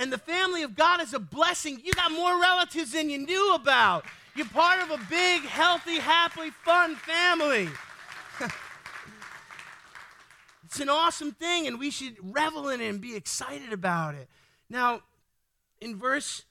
[0.00, 1.80] And the family of God is a blessing.
[1.84, 4.04] You got more relatives than you knew about.
[4.36, 7.68] You're part of a big, healthy, happy, fun family.
[10.64, 14.28] it's an awesome thing, and we should revel in it and be excited about it.
[14.68, 15.02] Now,
[15.80, 16.46] in verse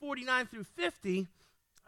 [0.00, 1.26] 49 through 50,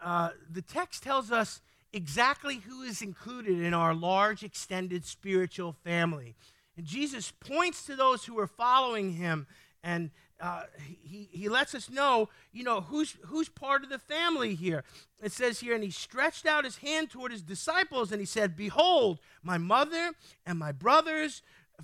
[0.03, 1.61] uh, the text tells us
[1.93, 6.35] exactly who is included in our large, extended spiritual family.
[6.75, 9.45] And Jesus points to those who are following him
[9.83, 10.63] and uh,
[11.03, 14.83] he, he lets us know, you know, who's, who's part of the family here.
[15.21, 18.55] It says here, and he stretched out his hand toward his disciples and he said,
[18.55, 20.11] Behold, my mother
[20.45, 21.41] and my brothers,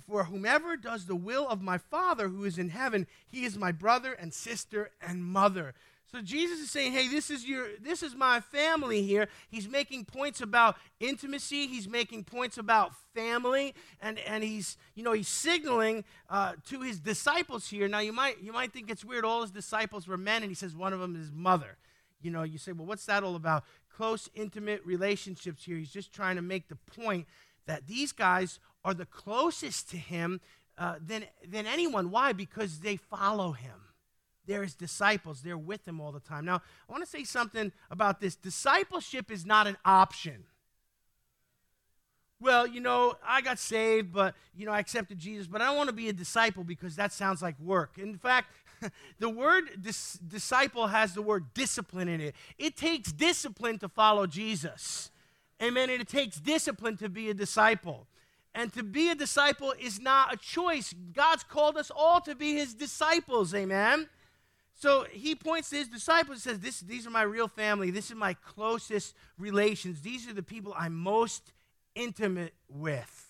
[0.08, 3.72] for whomever does the will of my Father who is in heaven, he is my
[3.72, 5.74] brother and sister and mother.
[6.14, 10.04] So Jesus is saying, "Hey, this is your this is my family here." He's making
[10.04, 11.66] points about intimacy.
[11.66, 17.00] He's making points about family, and and he's you know he's signaling uh, to his
[17.00, 17.88] disciples here.
[17.88, 19.24] Now you might you might think it's weird.
[19.24, 21.78] All his disciples were men, and he says one of them is mother.
[22.22, 25.78] You know, you say, "Well, what's that all about?" Close, intimate relationships here.
[25.78, 27.26] He's just trying to make the point
[27.66, 30.40] that these guys are the closest to him
[30.78, 32.12] uh, than than anyone.
[32.12, 32.32] Why?
[32.32, 33.83] Because they follow him.
[34.46, 35.40] They're his disciples.
[35.42, 36.44] They're with him all the time.
[36.44, 38.36] Now, I want to say something about this.
[38.36, 40.44] Discipleship is not an option.
[42.40, 45.76] Well, you know, I got saved, but, you know, I accepted Jesus, but I don't
[45.76, 47.96] want to be a disciple because that sounds like work.
[47.96, 48.52] In fact,
[49.18, 52.34] the word dis- disciple has the word discipline in it.
[52.58, 55.10] It takes discipline to follow Jesus.
[55.62, 55.88] Amen.
[55.88, 58.08] And it takes discipline to be a disciple.
[58.54, 60.94] And to be a disciple is not a choice.
[61.12, 63.54] God's called us all to be his disciples.
[63.54, 64.08] Amen.
[64.74, 67.90] So he points to his disciples and says, this, These are my real family.
[67.90, 70.00] This is my closest relations.
[70.02, 71.52] These are the people I'm most
[71.94, 73.26] intimate with.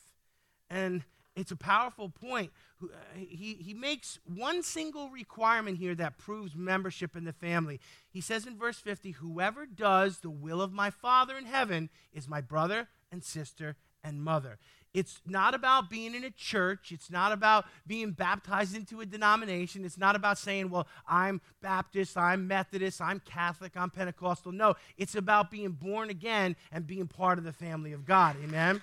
[0.71, 1.05] And
[1.37, 2.51] it's a powerful point.
[2.83, 7.81] Uh, he, he makes one single requirement here that proves membership in the family.
[8.09, 12.29] He says in verse 50 Whoever does the will of my Father in heaven is
[12.29, 14.59] my brother and sister and mother.
[14.95, 16.93] It's not about being in a church.
[16.93, 19.85] It's not about being baptized into a denomination.
[19.85, 24.53] It's not about saying, well, I'm Baptist, I'm Methodist, I'm Catholic, I'm Pentecostal.
[24.53, 28.37] No, it's about being born again and being part of the family of God.
[28.45, 28.81] Amen?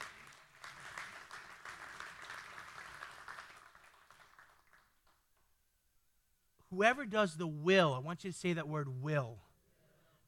[6.71, 9.37] Whoever does the will, I want you to say that word will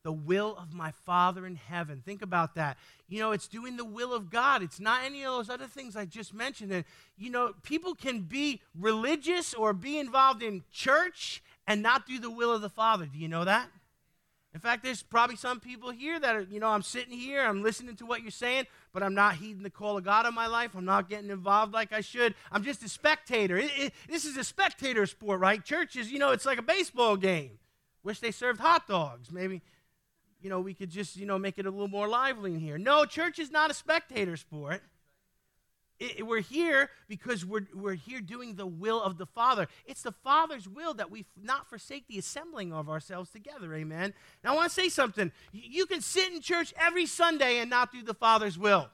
[0.03, 2.01] the will of my Father in heaven.
[2.05, 2.77] Think about that.
[3.07, 4.61] You know, it's doing the will of God.
[4.61, 6.71] It's not any of those other things I just mentioned.
[6.71, 6.85] And,
[7.17, 12.29] you know, people can be religious or be involved in church and not do the
[12.29, 13.05] will of the Father.
[13.05, 13.69] Do you know that?
[14.53, 17.63] In fact, there's probably some people here that are, you know, I'm sitting here, I'm
[17.63, 20.45] listening to what you're saying, but I'm not heeding the call of God in my
[20.45, 20.75] life.
[20.75, 22.35] I'm not getting involved like I should.
[22.51, 23.57] I'm just a spectator.
[23.57, 25.63] It, it, this is a spectator sport, right?
[25.63, 27.57] Churches, you know, it's like a baseball game.
[28.03, 29.31] Wish they served hot dogs.
[29.31, 29.63] Maybe,
[30.43, 32.77] you know, we could just, you know, make it a little more lively in here.
[32.77, 34.84] No, church is not a spectator sport.
[35.99, 39.67] It, we're here because we're, we're here doing the will of the Father.
[39.86, 43.73] It's the Father's will that we not forsake the assembling of ourselves together.
[43.73, 44.13] Amen.
[44.43, 45.32] Now, I want to say something.
[45.53, 48.89] You can sit in church every Sunday and not do the Father's will.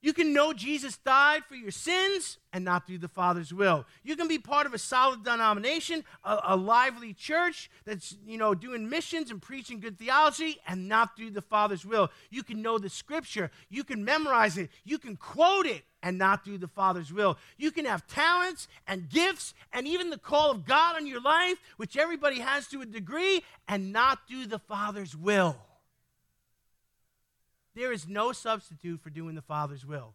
[0.00, 3.84] You can know Jesus died for your sins and not do the Father's will.
[4.04, 8.54] You can be part of a solid denomination, a, a, lively church that's, you know,
[8.54, 12.12] doing missions and preaching good theology and not do the Father's will.
[12.30, 16.44] You can know the scripture, you can memorize it, you can quote it and not
[16.44, 17.36] do the Father's will.
[17.56, 21.58] You can have talents and gifts and even the call of God on your life,
[21.76, 25.56] which everybody has to a degree, and not do the Father's will.
[27.78, 30.14] There is no substitute for doing the Father's will.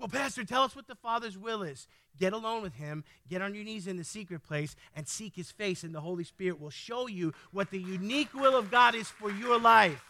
[0.00, 1.86] Well, Pastor, tell us what the Father's will is.
[2.18, 5.52] Get alone with Him, get on your knees in the secret place, and seek His
[5.52, 9.08] face, and the Holy Spirit will show you what the unique will of God is
[9.08, 10.02] for your life.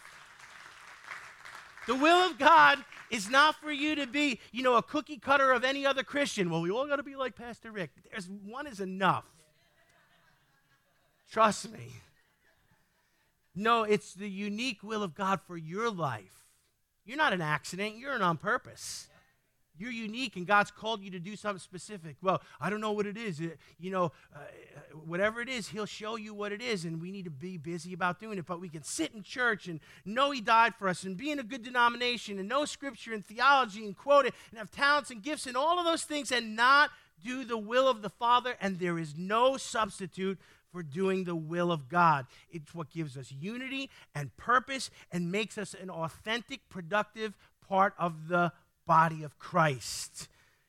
[1.87, 2.79] The will of God
[3.11, 6.49] is not for you to be, you know, a cookie cutter of any other Christian.
[6.49, 7.91] Well, we all got to be like Pastor Rick.
[8.11, 9.27] There's one is enough.
[11.31, 11.91] Trust me.
[13.55, 16.44] No, it's the unique will of God for your life.
[17.05, 19.09] You're not an accident, you're an on purpose.
[19.77, 22.17] You're unique, and God's called you to do something specific.
[22.23, 23.41] Well, I don't know what it is.
[23.41, 24.39] It, you know, uh,
[25.05, 27.93] whatever it is, He'll show you what it is, and we need to be busy
[27.93, 28.47] about doing it.
[28.47, 31.41] But we can sit in church and know He died for us, and be in
[31.41, 35.21] a good denomination, and know Scripture and theology, and quote it, and have talents and
[35.21, 36.91] gifts, and all of those things, and not
[37.25, 38.55] do the will of the Father.
[38.61, 40.39] And there is no substitute
[40.75, 42.27] for doing the will of God.
[42.51, 47.37] It's what gives us unity and purpose and makes us an authentic, productive
[47.69, 48.53] part of the
[48.85, 50.27] body of Christ.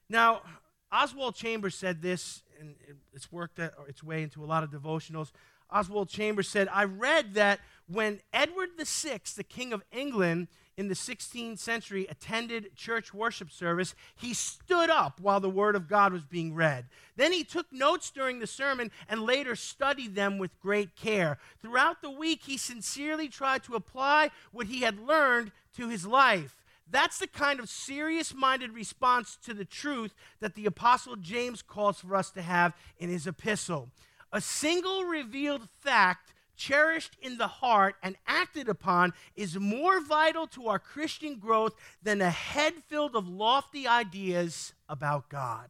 [0.08, 0.44] Now,
[0.92, 2.76] Oswald Chambers said this, and
[3.14, 5.32] it's worked uh, its way into a lot of devotionals.
[5.72, 10.96] Oswald Chambers said, I read that when Edward VI, the King of England, in the
[10.96, 16.24] 16th century attended church worship service, he stood up while the Word of God was
[16.24, 16.86] being read.
[17.16, 21.38] Then he took notes during the sermon and later studied them with great care.
[21.62, 26.56] Throughout the week, he sincerely tried to apply what he had learned to his life.
[26.90, 32.00] That's the kind of serious minded response to the truth that the Apostle James calls
[32.00, 33.90] for us to have in his epistle.
[34.32, 40.68] A single revealed fact cherished in the heart and acted upon is more vital to
[40.68, 45.70] our Christian growth than a head filled of lofty ideas about God.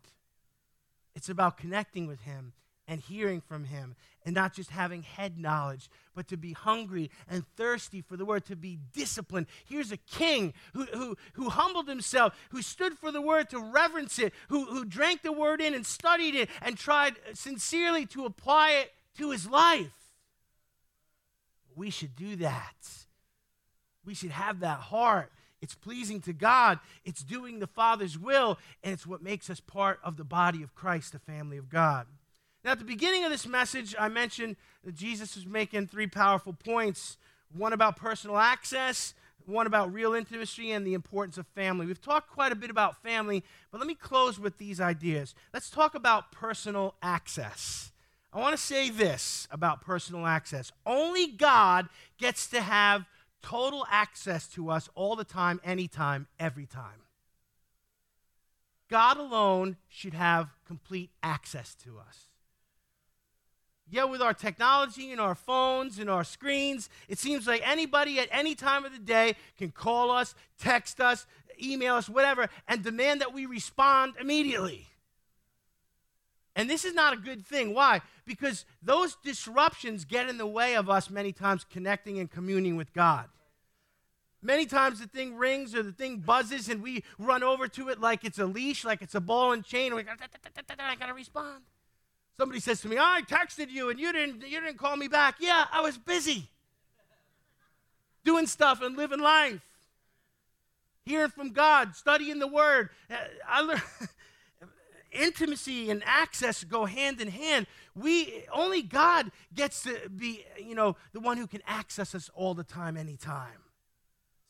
[1.16, 2.54] It's about connecting with Him
[2.88, 3.96] and hearing from Him
[4.26, 8.46] and not just having head knowledge, but to be hungry and thirsty for the word,
[8.46, 9.46] to be disciplined.
[9.66, 14.18] Here's a king who, who, who humbled himself, who stood for the word to reverence
[14.18, 18.72] it, who, who drank the word in and studied it and tried sincerely to apply
[18.72, 20.05] it to his life.
[21.76, 23.06] We should do that.
[24.06, 25.32] We should have that heart.
[25.62, 26.80] It's pleasing to God.
[27.04, 30.76] It's doing the Father's will, and it's what makes us part of the body of
[30.76, 32.08] Christ, the family of God.
[32.64, 36.54] Now, at the beginning of this message, I mentioned that Jesus was making three powerful
[36.54, 37.18] points
[37.54, 39.14] one about personal access,
[39.46, 41.86] one about real intimacy, and the importance of family.
[41.86, 45.36] We've talked quite a bit about family, but let me close with these ideas.
[45.54, 47.92] Let's talk about personal access.
[48.36, 50.74] I want to say this about personal access.
[50.86, 53.06] Only God gets to have
[53.42, 57.04] total access to us all the time, anytime, every time.
[58.90, 62.28] God alone should have complete access to us.
[63.90, 68.28] Yeah, with our technology and our phones and our screens, it seems like anybody at
[68.32, 71.26] any time of the day can call us, text us,
[71.64, 74.88] email us, whatever, and demand that we respond immediately.
[76.56, 77.74] And this is not a good thing.
[77.74, 78.02] Why?
[78.26, 82.94] Because those disruptions get in the way of us many times connecting and communing with
[82.94, 83.26] God.
[84.42, 88.00] Many times the thing rings or the thing buzzes and we run over to it
[88.00, 90.12] like it's a leash, like it's a ball and chain, and we go,
[90.80, 91.64] I gotta respond.
[92.38, 95.36] Somebody says to me, I texted you and you didn't, you didn't call me back.
[95.40, 96.48] Yeah, I was busy
[98.24, 99.62] doing stuff and living life,
[101.06, 102.90] hearing from God, studying the Word.
[103.10, 103.16] Uh,
[103.48, 103.82] I learned.
[105.16, 107.68] intimacy and access go hand in hand.
[107.96, 112.54] We only God gets to be, you know, the one who can access us all
[112.54, 113.64] the time, anytime.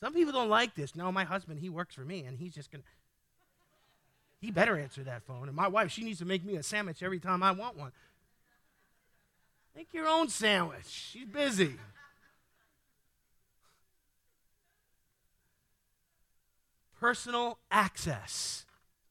[0.01, 0.95] Some people don't like this.
[0.95, 2.84] No, my husband, he works for me, and he's just gonna.
[4.39, 5.47] He better answer that phone.
[5.47, 7.91] And my wife, she needs to make me a sandwich every time I want one.
[9.76, 10.88] Make your own sandwich.
[10.88, 11.76] She's busy.
[16.99, 18.64] Personal access.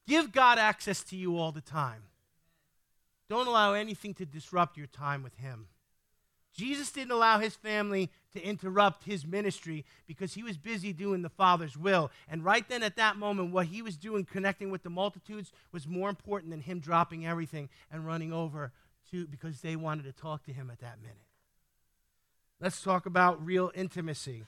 [0.07, 2.03] Give God access to you all the time.
[3.27, 5.67] Don't allow anything to disrupt your time with Him.
[6.55, 11.29] Jesus didn't allow his family to interrupt his ministry because he was busy doing the
[11.29, 12.11] Father's will.
[12.29, 15.85] And right then at that moment, what he was doing, connecting with the multitudes, was
[15.85, 18.71] more important than him dropping everything and running over
[19.11, 21.17] to because they wanted to talk to him at that minute.
[22.61, 24.45] Let's talk about real intimacy.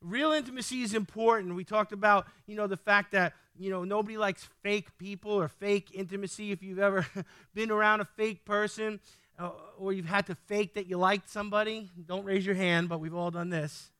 [0.00, 1.54] Real intimacy is important.
[1.54, 5.48] We talked about, you know, the fact that, you know, nobody likes fake people or
[5.48, 6.52] fake intimacy.
[6.52, 7.06] If you've ever
[7.54, 9.00] been around a fake person,
[9.38, 13.00] uh, or you've had to fake that you liked somebody, don't raise your hand, but
[13.00, 13.90] we've all done this.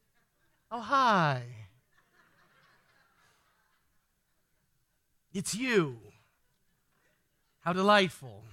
[0.70, 1.42] Oh, hi.
[5.32, 5.98] It's you.
[7.60, 8.44] How delightful.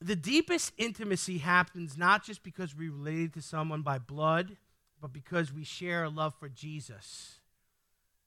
[0.00, 4.56] The deepest intimacy happens not just because we related to someone by blood,
[5.00, 7.39] but because we share a love for Jesus.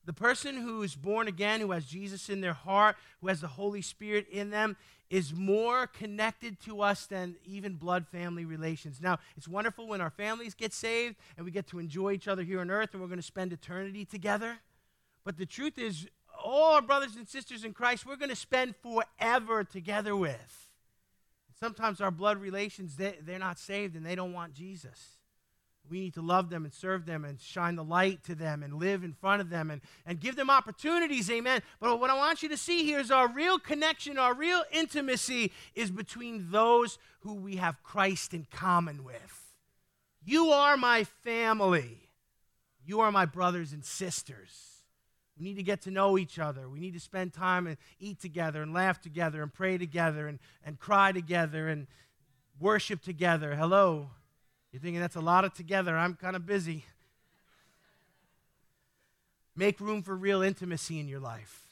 [0.05, 3.47] The person who is born again, who has Jesus in their heart, who has the
[3.47, 4.75] Holy Spirit in them,
[5.09, 8.99] is more connected to us than even blood family relations.
[9.01, 12.43] Now, it's wonderful when our families get saved and we get to enjoy each other
[12.43, 14.57] here on earth and we're going to spend eternity together.
[15.23, 16.07] But the truth is,
[16.43, 20.71] all our brothers and sisters in Christ, we're going to spend forever together with.
[21.59, 25.19] Sometimes our blood relations, they, they're not saved and they don't want Jesus.
[25.89, 28.75] We need to love them and serve them and shine the light to them and
[28.75, 31.61] live in front of them and, and give them opportunities, amen.
[31.79, 35.51] But what I want you to see here is our real connection, our real intimacy
[35.75, 39.55] is between those who we have Christ in common with.
[40.23, 42.09] You are my family.
[42.85, 44.73] You are my brothers and sisters.
[45.37, 46.69] We need to get to know each other.
[46.69, 50.39] We need to spend time and eat together and laugh together and pray together and,
[50.63, 51.87] and cry together and
[52.59, 53.55] worship together.
[53.55, 54.11] Hello.
[54.73, 55.95] You're thinking that's a lot of together.
[55.95, 56.83] I'm kind of busy.
[59.55, 61.67] Make room for real intimacy in your life.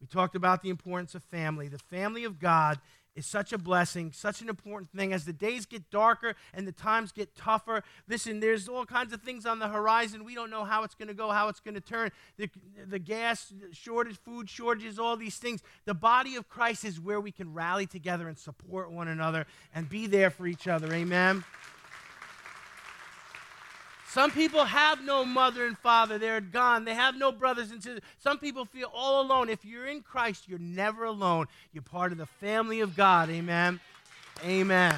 [0.00, 1.68] We talked about the importance of family.
[1.68, 2.80] The family of God
[3.14, 5.12] is such a blessing, such an important thing.
[5.12, 9.22] As the days get darker and the times get tougher, listen, there's all kinds of
[9.22, 10.24] things on the horizon.
[10.24, 12.10] We don't know how it's going to go, how it's going to turn.
[12.36, 12.50] The,
[12.84, 15.62] the gas shortage, food shortages, all these things.
[15.84, 19.88] The body of Christ is where we can rally together and support one another and
[19.88, 20.92] be there for each other.
[20.92, 21.44] Amen.
[24.14, 26.84] Some people have no mother and father, they're gone.
[26.84, 28.00] They have no brothers and sisters.
[28.20, 29.48] Some people feel all alone.
[29.48, 31.46] If you're in Christ, you're never alone.
[31.72, 33.28] You're part of the family of God.
[33.28, 33.80] Amen.
[34.44, 34.94] Amen.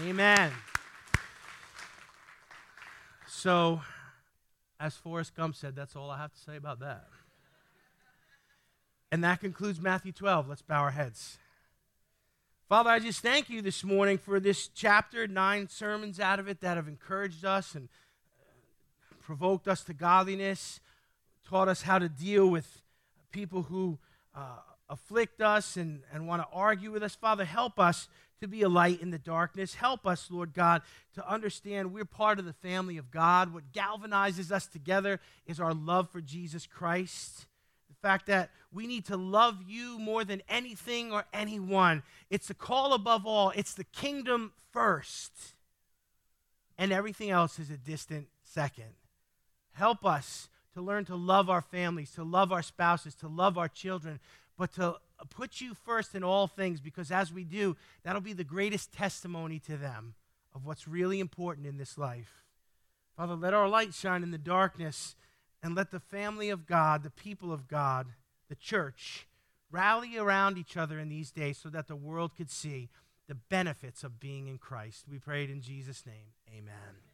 [0.00, 0.52] Amen.
[3.26, 3.80] So,
[4.78, 7.08] as Forrest Gump said, that's all I have to say about that.
[9.10, 10.48] And that concludes Matthew 12.
[10.48, 11.38] Let's bow our heads.
[12.72, 16.62] Father, I just thank you this morning for this chapter, nine sermons out of it
[16.62, 17.90] that have encouraged us and
[18.40, 20.80] uh, provoked us to godliness,
[21.46, 22.80] taught us how to deal with
[23.30, 23.98] people who
[24.34, 24.56] uh,
[24.88, 27.14] afflict us and, and want to argue with us.
[27.14, 28.08] Father, help us
[28.40, 29.74] to be a light in the darkness.
[29.74, 30.80] Help us, Lord God,
[31.14, 33.52] to understand we're part of the family of God.
[33.52, 37.44] What galvanizes us together is our love for Jesus Christ
[38.02, 42.02] fact that we need to love you more than anything or anyone.
[42.30, 45.32] It's the call above all, it's the kingdom first,
[46.76, 48.94] and everything else is a distant second.
[49.72, 53.68] Help us to learn to love our families, to love our spouses, to love our
[53.68, 54.20] children,
[54.58, 54.96] but to
[55.30, 59.58] put you first in all things because as we do, that'll be the greatest testimony
[59.60, 60.14] to them
[60.54, 62.42] of what's really important in this life.
[63.16, 65.14] Father, let our light shine in the darkness
[65.62, 68.08] and let the family of God, the people of God,
[68.48, 69.26] the church,
[69.70, 72.88] rally around each other in these days so that the world could see
[73.28, 75.04] the benefits of being in Christ.
[75.10, 76.34] We prayed in Jesus' name.
[76.48, 77.11] Amen.